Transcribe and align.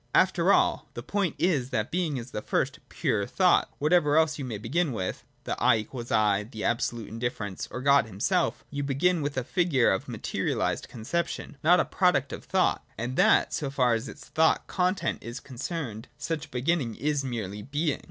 After 0.15 0.51
all, 0.51 0.87
the 0.95 1.03
point 1.03 1.35
is, 1.37 1.69
that 1.69 1.91
Being 1.91 2.17
is 2.17 2.31
the 2.31 2.41
first 2.41 2.79
pure 2.89 3.27
Thought; 3.27 3.69
whatever 3.77 4.17
else 4.17 4.39
you 4.39 4.43
may 4.45 4.57
begin 4.57 4.93
with 4.93 5.23
(the 5.43 5.51
1 5.61 5.81
= 5.81 6.11
1, 6.11 6.49
the 6.49 6.63
absolute 6.63 7.07
indifference, 7.07 7.67
or 7.69 7.81
God 7.81 8.07
himself), 8.07 8.63
you 8.71 8.81
begin 8.81 9.21
with 9.21 9.37
a 9.37 9.43
figure 9.43 9.91
of 9.91 10.07
materialised 10.07 10.87
concep 10.89 11.27
tion, 11.27 11.55
not 11.63 11.79
a 11.79 11.85
product 11.85 12.33
of 12.33 12.43
thought; 12.45 12.83
and 12.97 13.15
that, 13.17 13.53
so 13.53 13.69
far 13.69 13.93
as 13.93 14.07
its 14.07 14.25
thought 14.25 14.65
content 14.65 15.21
is 15.21 15.39
concerned, 15.39 16.07
such 16.17 16.49
beginning 16.49 16.95
is 16.95 17.23
merely 17.23 17.61
Being. 17.61 17.99